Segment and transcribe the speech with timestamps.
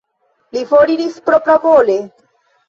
[0.55, 1.99] Li foriris propravole?